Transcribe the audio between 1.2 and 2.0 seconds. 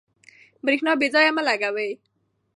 مه لګوئ.